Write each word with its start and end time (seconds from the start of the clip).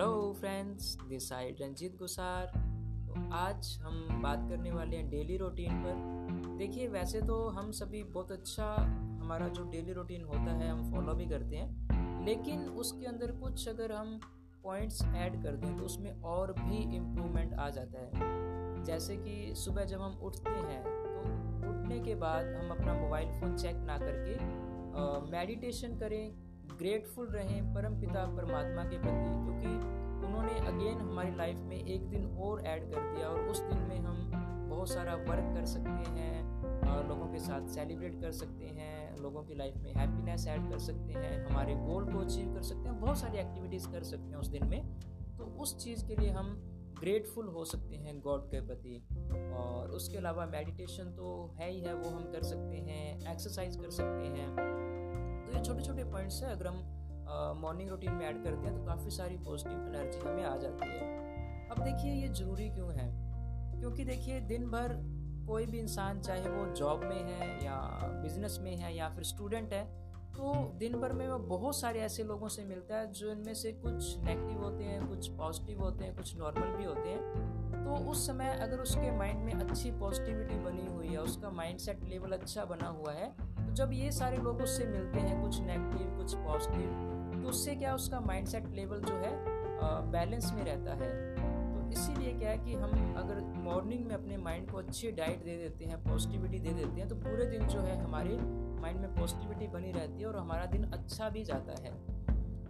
Hello 0.00 0.32
friends 0.32 0.84
this 1.08 1.28
side 1.28 1.56
Ranjit 1.62 1.96
Gusar 1.98 2.46
तो 3.06 3.22
आज 3.36 3.66
हम 3.82 4.22
बात 4.22 4.46
करने 4.50 4.70
वाले 4.72 4.96
हैं 4.96 5.08
डेली 5.10 5.36
रूटीन 5.36 5.82
पर। 5.82 6.56
देखिए, 6.58 6.86
वैसे 6.88 7.20
तो 7.22 7.36
हम 7.48 7.70
सभी 7.70 8.02
बहुत 8.04 8.32
अच्छा 8.32 8.68
हमारा 9.20 9.48
जो 9.48 9.64
डेली 9.70 9.92
रूटीन 9.92 10.24
होता 10.24 10.54
है, 10.54 10.70
हम 10.70 10.90
फॉलो 10.92 11.14
भी 11.14 11.26
करते 11.26 11.56
हैं। 11.56 12.24
लेकिन 12.26 12.66
उसके 12.80 13.06
अंदर 13.06 13.32
कुछ 13.42 13.68
अगर 13.68 13.92
हम 13.92 14.18
पॉइंट्स 14.64 15.04
ऐड 15.04 15.42
कर 15.42 15.56
दें 15.56 15.76
तो 15.76 15.84
उसमें 15.84 16.12
और 16.22 16.52
भी 16.52 16.82
इम्प्रूवमेंट 16.96 17.54
आ 17.54 17.68
जाता 17.70 18.00
है। 18.00 18.84
जैसे 18.84 19.16
कि 19.16 19.54
सुबह 19.56 19.84
जब 19.84 20.00
हम 20.00 20.18
उठते 20.22 20.50
हैं 20.50 20.82
तो 20.82 21.70
उठने 21.70 22.00
के 22.04 22.14
बाद 22.26 22.54
हम 22.54 22.70
अपना 22.70 23.00
मोबाइल 23.00 23.40
फ़ोन 23.40 23.56
चेक 23.56 23.84
ना 23.86 23.98
करके 23.98 25.30
मेडिटेशन 25.30 25.98
करें 25.98 26.48
ग्रेटफुल 26.70 27.26
रहें 27.28 27.74
परम 27.74 28.00
पिता 28.00 28.24
परमात्मा 28.36 28.82
के 28.84 28.98
प्रति, 28.98 29.30
क्योंकि 29.44 29.98
उन्होंने 30.24 30.58
अगेन 30.58 30.98
हमारी 30.98 31.34
लाइफ 31.34 31.56
में 31.56 31.76
एक 31.76 32.08
दिन 32.10 32.26
और 32.38 32.64
ऐड 32.66 32.92
कर 32.92 33.14
दिया 33.14 33.28
और 33.28 33.40
उस 33.40 33.60
दिन 33.60 33.78
में 33.78 33.98
हम 33.98 34.30
बहुत 34.70 34.90
सारा 34.90 35.14
वर्क 35.14 35.54
कर 35.54 35.64
सकते 35.64 36.10
हैं, 36.10 36.42
और 36.88 37.08
लोगों 37.08 37.26
के 37.26 37.38
साथ 37.38 37.68
सेलिब्रेट 37.68 38.20
कर 38.20 38.30
सकते 38.30 38.64
हैं, 38.64 39.16
लोगों 39.16 39.42
की 39.42 39.54
लाइफ 39.54 39.76
में 39.76 39.92
हैप्पीनेस 39.94 40.46
ऐड 40.46 40.70
कर 40.70 40.78
सकते 40.78 41.12
हैं, 41.12 41.46
हमारे 41.46 41.74
गोल 41.74 42.12
को 42.12 42.18
अचीव 42.18 42.54
कर 42.54 42.62
सकते 42.62 42.88
हैं, 42.88 43.00
बहुत 43.00 43.18
सारी 43.18 43.38
एक्टिविटीज़ 43.38 43.88
कर 43.88 44.02
सकते 44.02 44.28
हैं 44.28 44.36
उस 44.36 44.48
दिन 44.48 44.66
में। 44.66 45.00
तो 45.38 45.44
उस 45.44 45.76
चीज़ 45.84 46.06
के 46.06 46.16
लिए 46.16 46.30
हम 46.30 46.52
ग्रेटफुल 47.00 47.46
हो 47.48 47.64
सकते 47.64 47.96
हैं 47.96 48.20
गॉड 48.20 48.46
के 48.50 48.60
प्रति। 48.60 49.06
और 49.54 49.90
उसके 49.90 50.16
अलावा 50.16 50.46
मेडिटेशन 50.46 51.04
तो 51.04 51.56
है 51.60 51.70
ही 51.70 51.80
है, 51.80 51.94
वो 51.94 52.10
हम 52.10 52.22
कर 52.22 52.42
सकते 52.42 52.76
हैं 52.76 53.32
एक्सरसाइज 53.32 53.76
कर 53.76 53.90
सकते 53.90 54.26
हैं। 54.26 54.48
तो 55.46 55.58
ये 55.58 55.64
छोटे 55.64 55.82
छोटे 55.82 56.04
पॉइंट्स 56.04 56.42
हैं, 56.42 56.50
अगर 56.50 56.66
हम 56.66 56.99
मॉर्निंग 57.56 57.90
रूटीन 57.90 58.12
में 58.12 58.26
ऐड 58.26 58.42
करते 58.44 58.68
हैं 58.68 58.76
तो 58.76 58.84
काफ़ी 58.84 59.10
सारी 59.10 59.36
पॉजिटिव 59.38 59.86
एनर्जी 59.86 60.18
हमें 60.20 60.44
आ 60.44 60.56
जाती 60.56 60.88
है। 60.88 61.68
अब 61.70 61.82
देखिए, 61.82 62.12
ये 62.12 62.28
ज़रूरी 62.28 62.68
क्यों 62.70 62.92
है? 62.92 63.08
क्योंकि 63.80 64.04
देखिए, 64.04 64.40
दिन 64.40 64.70
भर 64.70 64.96
कोई 65.48 65.66
भी 65.66 65.78
इंसान, 65.78 66.20
चाहे 66.20 66.48
वो 66.48 66.66
जॉब 66.74 67.00
में 67.00 67.22
है 67.22 67.64
या 67.64 67.76
बिज़नेस 68.22 68.58
में 68.62 68.76
है 68.76 68.94
या 68.96 69.08
फिर 69.08 69.24
स्टूडेंट 69.24 69.72
है 69.72 69.84
तो 70.32 70.52
दिन 70.78 70.92
भर 71.00 71.12
में 71.12 71.26
वो 71.28 71.38
बहुत 71.38 71.76
सारे 71.76 72.00
ऐसे 72.00 72.24
लोगों 72.24 72.48
से 72.48 72.64
मिलता 72.64 72.96
है, 72.96 73.12
जो 73.12 73.30
इनमें 73.30 73.54
से 73.54 73.72
कुछ 73.74 74.18
नेगेटिव 74.18 74.62
होते 74.62 74.84
हैं, 74.84 75.08
कुछ 75.08 75.28
पॉजिटिव 75.28 75.80
होते 75.80 76.04
हैं, 76.04 76.14
कुछ 76.16 76.36
नॉर्मल 76.38 76.76
भी 76.76 76.84
होते 76.84 77.08
हैं। 77.08 77.84
तो 77.84 77.96
उस 78.10 78.26
समय 78.26 78.58
अगर 78.62 78.80
उसके 78.80 79.10
माइंड 79.18 79.44
में 79.44 79.52
अच्छी 79.54 79.90
पॉजिटिविटी 79.90 80.58
बनी 80.60 80.86
हुई 80.86 81.08
है, 81.08 81.18
उसका 81.18 81.50
माइंड 81.50 81.78
सेट 81.78 82.04
लेवल 82.04 82.32
अच्छा 82.32 82.64
बना 82.64 82.88
हुआ 82.88 83.12
है 83.12 83.28
तो 83.38 83.72
जब 83.74 83.92
ये 83.92 84.10
सारे 84.12 84.36
लोग 84.38 84.60
उससे 84.62 84.86
मिलते 84.86 85.20
हैं, 85.20 85.42
कुछ 85.42 85.60
नेगेटिव 85.60 86.16
कुछ 86.16 86.34
पॉजिटिव 86.36 87.18
तो 87.42 87.48
उससे 87.48 87.74
क्या 87.74 87.94
उसका 87.94 88.20
माइंडसेट 88.20 88.68
लेवल 88.68 89.00
जो 89.00 89.14
है 89.14 89.32
बैलेंस 90.10 90.52
में 90.52 90.62
रहता 90.64 90.94
है। 90.94 91.08
तो 91.74 91.88
इसीलिए 91.90 92.32
क्या 92.34 92.50
है 92.50 92.58
कि 92.58 92.74
हम 92.74 93.14
अगर 93.16 93.40
मॉर्निंग 93.62 94.04
में 94.06 94.14
अपने 94.14 94.36
माइंड 94.36 94.70
को 94.70 94.78
अच्छी 94.78 95.10
डाइट 95.12 95.44
दे 95.44 95.56
देते 95.56 95.84
हैं 95.84 96.02
पॉजिटिविटी 96.04 96.58
दे 96.58 96.70
देते 96.70 97.00
हैं 97.00 97.08
तो 97.08 97.16
पूरे 97.16 97.46
दिन 97.46 97.66
जो 97.68 97.80
है 97.80 97.98
हमारे 98.02 98.36
माइंड 98.80 99.00
में 99.00 99.14
पॉजिटिविटी 99.14 99.68
बनी 99.68 99.92
रहती 99.92 100.20
है 100.20 100.26
और 100.26 100.36
हमारा 100.36 100.66
दिन 100.66 100.84
अच्छा 100.84 101.28
भी 101.28 101.44
जाता 101.44 101.82
है। 101.82 101.92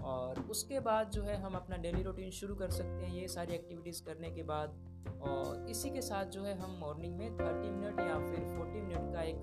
और 0.05 0.41
उसके 0.51 0.81
बाद 0.81 1.11
जो 1.11 1.23
है 1.23 1.37
हम 1.43 1.55
अपना 1.55 1.77
डेली 1.77 2.03
रूटीन 2.03 2.31
शुरू 2.31 2.55
कर 2.55 2.71
सकते 2.71 3.07
हैं, 3.07 3.15
ये 3.15 3.29
सारी 3.29 3.55
एक्टिविटीज़ 3.55 4.03
करने 4.05 4.31
के 4.31 4.43
बाद। 4.43 4.79
और 5.23 5.67
इसी 5.71 5.91
के 5.91 6.01
साथ 6.01 6.25
जो 6.25 6.43
है 6.43 6.59
हम 6.59 6.79
मॉर्निंग 6.81 7.17
में 7.19 7.37
थर्टी 7.37 7.71
मिनट 7.71 8.01
या 8.01 8.19
फिर 8.21 8.45
फोर्टी 8.57 8.81
मिनट 8.81 9.13
का 9.15 9.23
एक 9.23 9.43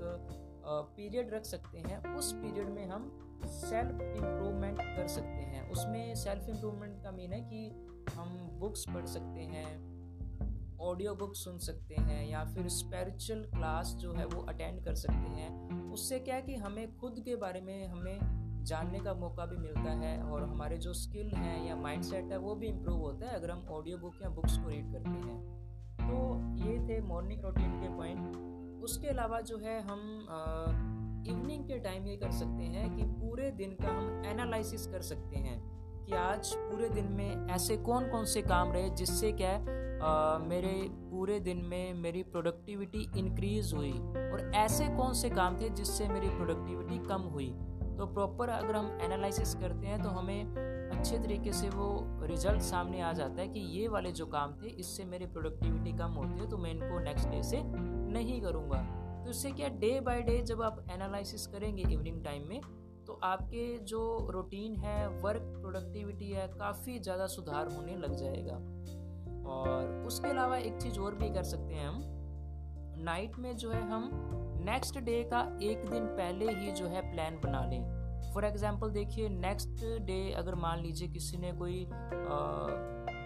पीरियड 0.70 1.34
रख 1.34 1.44
सकते 1.44 1.78
हैं। 1.78 2.16
उस 2.16 2.34
पीरियड 2.34 2.70
में 2.70 2.88
हम 2.88 3.12
सेल्फ 3.46 4.02
इम्प्रूवमेंट 4.02 4.82
कर 4.82 5.08
सकते 5.08 5.44
हैं। 5.44 5.70
उसमें 5.70 6.16
सेल्फ 6.16 6.50
इम्प्रूवमेंट 6.50 7.04
का 7.04 7.12
मीन 7.12 7.34
है 7.34 7.42
कि 7.42 7.70
हम 8.16 8.50
बुक्स 8.60 8.86
पढ़ 8.90 9.06
सकते 9.06 9.40
हैं 9.40 10.78
ऑडियो 10.80 11.16
बुक 11.16 11.36
सुन 11.36 11.58
सकते 11.58 11.96
हैं 11.96 12.30
या 12.30 12.44
फिर 12.46 12.68
स्पिरिचुअल 12.68 13.44
क्लास 13.44 13.88
जो 13.88 14.14
है 14.14 14.26
वो 14.26 14.42
अटेंड 14.42 14.84
कर 14.84 14.96
सकते 14.96 15.30
हैं। 15.32 15.92
उससे 15.92 16.20
क्या 16.20 16.36
है 16.36 16.42
कि 16.42 16.56
हमें 16.56 16.98
खुद 16.98 17.20
के 17.20 17.36
बारे 17.36 17.62
में 17.62 17.88
हमें 17.88 18.20
जानने 18.64 19.00
का 19.00 19.14
मौका 19.14 19.46
भी 19.46 19.58
मिलता 19.58 19.92
है 19.92 20.22
और 20.24 20.44
हमारे 20.44 20.78
जो 20.78 20.94
स्किल 20.94 21.28
हैं 21.28 21.68
या 21.68 21.76
माइंडसेट 21.76 22.32
है 22.32 22.38
वो 22.38 22.56
भी 22.56 22.68
इम्प्रूव 22.68 23.00
होता 23.00 23.26
है 23.26 23.36
अगर 23.36 23.52
हम 23.52 23.68
ऑडियो 23.70 23.98
बुक 23.98 24.14
या 24.24 24.30
बुक्स 24.30 24.58
को 24.58 24.70
रीड 24.70 24.92
करते 24.94 25.10
हैं। 25.10 25.40
तो 25.98 26.40
ये 26.66 26.78
थे 26.88 27.02
मॉर्निंग 27.02 27.42
रूटीन 27.42 27.80
के 27.82 27.98
पॉइंट 27.98 28.57
उसके 28.84 29.08
अलावा 29.08 29.42
जो 29.42 29.58
है 29.58 29.82
हम 29.82 30.28
इवनिंग 31.28 31.66
के 31.66 31.80
टाइम 31.80 32.08
ये 32.08 32.16
कर 32.16 32.32
सकते 32.32 32.64
हैं 32.64 32.96
कि 32.96 33.04
पूरे 33.04 33.52
दिन 33.52 33.72
का 33.72 33.90
हम 33.90 34.24
एनालिसिस 34.26 34.88
कर 34.88 35.02
सकते 35.02 35.40
हैं 35.40 35.78
कि 36.06 36.14
आज 36.14 36.56
पूरे 36.56 36.90
दिन 36.90 37.06
में 37.06 37.48
ऐसे 37.48 37.78
कौन 37.78 38.10
कौन 38.10 38.26
से 38.26 38.42
काम 38.42 38.72
रहे 38.72 38.90
जिससे 38.90 39.32
क्या 39.32 39.54
आ, 40.06 40.38
मेरे 40.38 40.88
पूरे 40.90 41.40
दिन 41.40 41.58
में 41.58 41.94
मेरी 41.94 42.24
प्रोडक्टिविटी 42.24 43.12
इंक्रीज 43.18 43.74
हुई 43.74 43.92
और 43.92 44.52
ऐसे 44.56 44.88
कौन 44.88 45.14
से 45.14 45.30
काम 45.30 45.58
थे 45.62 45.70
जिससे 45.70 46.08
मेरी 46.08 46.30
प्रोडक्टिविटी 46.30 47.08
कम 47.08 47.22
हुई। 47.22 47.56
तो 47.98 48.06
प्रॉपर 48.06 48.50
अगर 48.50 48.76
हम 48.76 48.98
एनालिसिस 49.02 49.56
करते 49.56 49.88
हैं 49.88 50.04
तो 50.04 50.10
हमें 50.10 50.46
अच्छे 50.98 51.18
तरीके 51.18 51.54
से 51.54 51.70
वो 51.70 52.20
रिज़ल्ट 52.26 52.62
सामने 52.62 53.02
आ 53.02 53.14
जाता 53.14 53.42
है 53.42 53.48
कि 53.48 53.60
ये 53.60 53.88
वाले 53.88 54.12
जो 54.12 54.26
काम 54.26 54.54
थे 54.54 54.68
इससे 54.68 55.06
मेरी 55.06 55.26
प्रोडक्टिविटी 55.26 55.92
कम 55.92 56.12
होती 56.12 56.40
है 56.40 56.50
तो 56.50 56.58
मैं 56.58 56.72
इनको 56.72 57.00
नेक्स्ट 57.00 57.30
डे 57.30 57.44
से 57.44 57.58
नहीं 58.18 58.42
करूँगा। 58.42 58.82
तो 59.24 59.30
इससे 59.30 59.52
क्या 59.52 59.70
डे 59.80 60.00
बाय 60.02 60.22
डे 60.22 60.42
जब 60.44 60.62
आप 60.62 60.86
एनालिसिस 60.92 61.48
करेंगे 61.48 61.84
इवनिंग 61.84 62.24
टाइम 62.26 62.48
में 62.50 62.62
तो 63.08 63.20
आपके 63.24 63.66
जो 63.86 64.02
रूटीन 64.32 64.76
है 64.76 65.08
वर्क 65.22 65.42
प्रोडक्टिविटी 65.62 66.32
है 66.32 66.48
काफ़ी 66.50 66.98
ज़्यादा 67.00 67.28
सुधार 67.28 67.72
होने 67.74 67.96
लग 67.98 68.16
जाएगा। 68.16 68.56
और 69.50 70.06
उसके 70.08 70.30
अलावा 70.30 70.58
एक 70.60 70.78
चीज़ 70.78 71.00
और 71.00 71.16
भी 71.16 71.30
कर 71.34 71.44
सकते 71.44 71.74
हैं 71.74 71.88
हम। 71.88 72.02
नाइट 73.04 73.38
में 73.40 73.56
जो 73.56 73.72
है 73.72 73.82
हम 73.90 74.10
नेक्स्ट 74.66 75.00
डे 75.00 75.22
का 75.24 75.42
एक 75.64 75.86
दिन 75.90 76.06
पहले 76.18 76.52
ही 76.54 76.72
जो 76.72 76.88
है 76.88 77.02
प्लान 77.12 77.40
बना 77.40 77.64
लें। 77.66 78.32
फॉर 78.34 78.46
एग्ज़ाम्पल 78.46 78.90
देखिए 78.92 79.30
नेक्स्ट 79.30 79.86
डे 80.06 80.20
अगर 80.38 80.56
मान 80.56 80.82
लीजिए 80.82 81.08
किसी 81.08 81.38
ने 81.38 81.52
कोई 81.54 81.84
आ, 81.86 82.38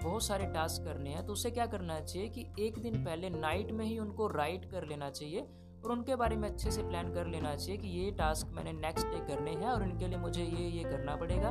बहुत 0.04 0.24
सारे 0.24 0.46
टास्क 0.46 0.84
करने 0.84 1.10
हैं 1.10 1.26
तो 1.26 1.34
उसे 1.34 1.52
क्या 1.52 1.66
करना 1.66 2.00
चाहिए 2.00 2.30
कि 2.30 2.46
एक 2.60 2.78
दिन 2.80 3.04
पहले 3.06 3.30
नाइट 3.30 3.72
में 3.72 3.86
ही 3.86 3.98
उनको 4.00 4.28
राइट 4.28 4.66
कर 4.72 4.88
लेना 4.88 5.10
चाहिए 5.10 5.42
और 5.86 5.92
उनके 5.92 6.16
बारे 6.16 6.36
में 6.36 6.50
अच्छे 6.50 6.72
से 6.72 6.84
प्लान 6.84 7.14
कर 7.14 7.28
लेना 7.28 7.56
चाहिए 7.56 7.78
कि 7.78 7.88
ये 7.88 8.12
टास्क 8.12 8.48
मैंने 8.48 8.72
नेक्स्ट 8.72 9.08
डे 9.08 9.20
करने 9.28 9.52
हैं 9.52 9.68
और 9.68 9.84
इनके 9.84 10.08
लिए 10.08 10.18
मुझे 10.18 10.44
ये 10.44 10.68
ये 10.70 10.84
करना 10.84 11.16
पड़ेगा, 11.16 11.50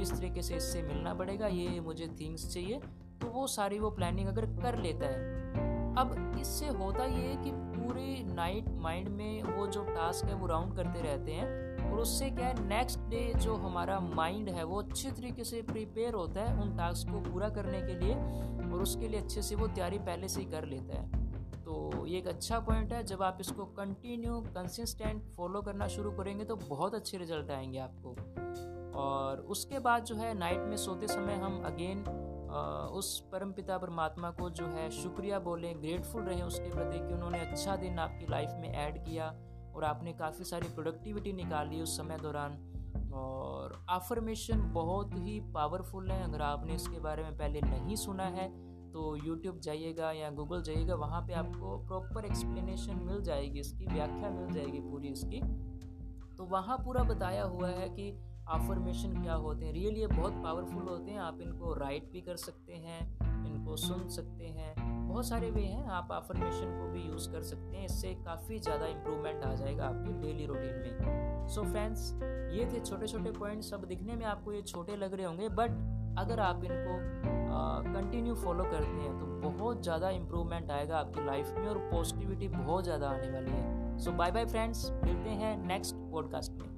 इस 0.00 0.12
तरीके 0.12 0.42
से 0.42 0.56
इससे 0.56 0.82
मिलना 0.82 1.14
पड़ेगा, 1.14 1.46
ये 1.46 1.80
मुझे 1.80 2.08
थिंग्स 2.20 2.52
चाहिए। 2.54 2.80
तो 3.22 3.26
वो 3.26 3.46
सारी 3.46 3.78
वो 3.78 3.90
प्लानिंग 3.90 4.28
अगर 4.28 4.46
कर 4.62 4.78
लेता 4.78 5.06
है, 5.06 5.40
अब 5.94 6.31
इससे 6.42 6.68
होता 6.68 7.04
ये 7.04 7.26
है 7.26 7.36
कि 7.36 7.50
पूरे 7.54 8.34
नाइट 8.34 8.68
माइंड 8.68 9.08
में 9.08 9.42
वो 9.42 9.66
जो 9.66 9.84
टास्क 9.84 10.24
है 10.24 10.34
वो 10.34 10.46
राउंड 10.46 10.76
करते 10.76 11.02
रहते 11.02 11.32
हैं 11.32 11.90
और 11.90 11.98
उससे 11.98 12.30
क्या 12.30 12.46
है 12.46 12.66
नेक्स्ट 12.68 12.98
डे 12.98 13.32
जो 13.36 13.54
हमारा 13.54 14.00
माइंड 14.00 14.48
है 14.48 14.64
वो 14.64 14.82
अच्छे 14.82 15.10
तरीके 15.10 15.44
से 15.44 15.62
प्रिपेयर 15.62 16.14
होता 16.14 16.40
है 16.40 16.60
उन 16.62 16.76
टास्क 16.76 17.12
को 17.12 17.20
पूरा 17.30 17.48
करने 17.48 17.80
के 17.82 17.98
लिए 17.98 18.14
और 18.72 18.82
उसके 18.82 19.08
लिए 19.08 19.20
अच्छे 19.20 19.42
से 19.42 19.54
वो 19.54 19.66
तैयारी 19.66 19.98
पहले 19.98 20.28
से 20.28 20.40
ही 20.40 20.46
कर 20.46 20.64
लेता 20.64 21.00
है। 21.00 21.20
तो 21.64 22.06
ये 22.06 22.18
एक 22.18 22.26
अच्छा 22.26 22.58
पॉइंट 22.58 22.92
है, 22.92 23.04
जब 23.04 23.22
आप 23.22 23.38
इसको 23.40 23.64
कंटिन्यू 23.64 24.40
कंसिस्टेंट 24.40 25.22
फॉलो 25.36 25.62
करना 25.62 25.88
शुरू 25.88 26.10
करेंगे 26.10 26.44
तो 26.44 26.56
बहुत 26.56 26.94
अच्छे 26.94 27.18
रिज़ल्ट 27.18 27.50
आएँगे 27.50 27.78
आपको। 27.78 28.16
और 28.98 29.38
उसके 29.38 29.78
बाद 29.78 30.04
जो 30.04 30.14
है 30.14 30.38
नाइट 30.38 30.58
में 30.58 30.76
सोते 30.76 31.08
समय 31.08 31.34
हम 31.34 31.62
अगेन 31.64 32.04
उस 32.52 33.18
परम 33.32 33.52
पिता 33.52 33.76
परमात्मा 33.78 34.30
को 34.30 34.48
जो 34.50 34.66
है 34.66 34.90
शुक्रिया 34.92 35.38
बोलें 35.38 35.80
ग्रेटफुल 35.82 36.22
रहें 36.22 36.42
उसके 36.42 36.70
प्रति 36.70 36.98
कि 36.98 37.14
उन्होंने 37.14 37.38
अच्छा 37.40 37.76
दिन 37.76 37.98
आपकी 37.98 38.26
लाइफ 38.30 38.50
में 38.60 38.68
ऐड 38.68 38.98
किया 39.04 39.28
और 39.74 39.84
आपने 39.84 40.12
काफ़ी 40.12 40.44
सारी 40.44 40.68
प्रोडक्टिविटी 40.68 41.32
निकाली 41.32 41.80
उस 41.80 41.96
समय 41.96 42.18
दौरान। 42.18 42.58
और 43.14 43.74
आफर्मेशन 43.90 44.60
बहुत 44.72 45.10
ही 45.14 45.38
पावरफुल 45.54 46.10
है। 46.10 46.22
अगर 46.24 46.42
आपने 46.42 46.74
इसके 46.74 47.00
बारे 47.00 47.22
में 47.22 47.36
पहले 47.38 47.60
नहीं 47.60 47.96
सुना 47.96 48.24
है 48.30 48.48
तो 48.92 49.14
यूट्यूब 49.16 49.58
जाइएगा 49.60 50.10
या 50.12 50.30
गूगल 50.30 50.62
जाइएगा, 50.62 50.94
वहाँ 50.94 51.20
पे 51.22 51.34
आपको 51.34 51.76
प्रॉपर 51.86 52.24
एक्सप्लेनेशन 52.24 53.04
मिल 53.04 53.22
जाएगी, 53.22 53.60
इसकी 53.60 53.86
व्याख्या 53.86 54.30
मिल 54.30 54.52
जाएगी 54.54 54.80
पूरी 54.80 55.08
इसकी। 55.08 55.40
तो 56.36 56.44
वहाँ 56.44 56.76
पूरा 56.78 57.02
बताया 57.04 57.44
हुआ 57.44 57.68
है 57.68 57.88
कि 57.88 58.10
आफर्मेशन 58.48 59.22
क्या 59.22 59.34
होते 59.34 59.64
हैं? 59.66 59.72
रियल 59.72 59.96
ये 59.96 60.06
बहुत 60.06 60.42
पावरफुल 60.44 60.82
होते 60.82 61.10
हैं। 61.10 61.18
आप 61.20 61.40
इनको 61.40 61.74
राइट 61.74 62.10
भी 62.12 62.20
कर 62.20 62.36
सकते 62.36 62.72
हैं, 62.74 63.00
इनको 63.46 63.76
सुन 63.78 64.08
सकते 64.08 64.46
हैं। 64.46 64.74
बहुत 65.08 65.28
सारे 65.28 65.50
वे 65.50 65.62
हैं। 65.62 65.86
आप 65.90 66.12
आफर्मेशन 66.12 66.78
को 66.78 66.90
भी 66.92 67.02
यूज़ 67.02 67.30
कर 67.32 67.42
सकते 67.42 67.76
हैं। 67.76 67.84
इससे 67.84 68.14
काफ़ी 68.24 68.58
ज़्यादा 68.58 68.86
इम्प्रूवमेंट 68.86 69.44
आ 69.44 69.54
जाएगा 69.54 69.86
आपकी 69.86 70.12
डेली 70.20 70.46
रूटीन 70.46 70.76
में। 70.76 71.48
सो 71.48 71.60
so 71.60 71.68
फ्रेंड्स 71.68 72.12
ये 72.52 72.66
थे 72.72 72.80
छोटे 72.80 73.06
छोटे 73.06 73.30
पॉइंट्स 73.30 73.72
अब 73.74 73.84
दिखने 73.84 74.16
में 74.16 74.24
आपको 74.26 74.52
ये 74.52 74.62
छोटे 74.62 74.96
लग 74.96 75.14
रहे 75.14 75.26
होंगे 75.26 75.48
बट 75.50 75.70
अगर 76.18 76.40
आप 76.40 76.64
इनको 76.64 76.98
कंटिन्यू 77.84 78.34
फॉलो 78.34 78.64
करते 78.64 78.98
हैं 78.98 79.18
तो 79.18 79.26
बहुत 79.48 79.82
ज़्यादा 79.82 80.10
इम्प्रूवमेंट 80.10 80.70
आएगा 80.70 80.98
आपकी 80.98 81.24
लाइफ 81.26 81.54
में 81.58 81.68
और 81.68 81.78
पॉजिटिविटी 81.90 82.48
बहुत 82.48 82.84
ज़्यादा 82.84 83.08
आने 83.08 83.30
वाली 83.30 83.50
है। 83.50 83.98
सो 83.98 84.12
बाय 84.12 84.30
बाय 84.32 84.46
फ्रेंड्स 84.46 84.90
मिलते 85.04 85.30
हैं 85.42 85.56
नेक्स्ट 85.66 85.96
पॉडकास्ट 86.12 86.52
में। 86.52 86.71